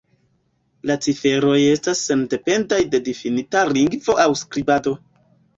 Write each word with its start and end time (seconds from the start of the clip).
La 0.91 0.95
ciferoj 1.05 1.57
estas 1.75 2.01
sendependaj 2.09 2.81
de 2.95 3.03
difinita 3.11 3.63
lingvo 3.79 4.19
aŭ 4.25 4.29
skribado. 4.45 4.97